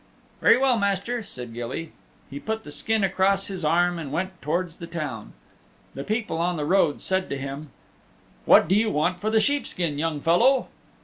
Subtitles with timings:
[0.41, 1.91] "Very well, Master," said Gilly.
[2.27, 5.33] He put the skin across his arm and went towards the town.
[5.93, 7.69] The people on the road said to him,
[8.45, 10.69] "What do you want for the sheep skin, young fellow?"